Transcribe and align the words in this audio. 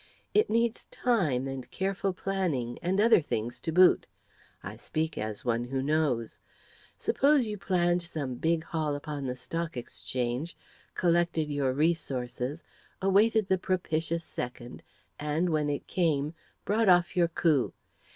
It 0.33 0.49
needs 0.49 0.85
time, 0.85 1.47
and 1.47 1.69
careful 1.69 2.11
planning, 2.11 2.79
and 2.81 2.99
other 2.99 3.21
things 3.21 3.59
to 3.59 3.71
boot. 3.71 4.07
I 4.63 4.75
speak 4.75 5.15
as 5.15 5.45
one 5.45 5.65
who 5.65 5.79
knows. 5.83 6.39
Suppose 6.97 7.45
you 7.45 7.59
planned 7.59 8.01
some 8.01 8.33
big 8.33 8.63
haul 8.63 8.95
upon 8.95 9.27
the 9.27 9.35
Stock 9.35 9.77
Exchange, 9.77 10.57
collected 10.95 11.51
your 11.51 11.73
resources, 11.73 12.63
awaited 12.99 13.45
the 13.47 13.59
propitious 13.59 14.23
second, 14.23 14.81
and, 15.19 15.51
when 15.51 15.69
it 15.69 15.85
came, 15.85 16.33
brought 16.65 16.89
off 16.89 17.15
your 17.15 17.27
coup. 17.27 17.71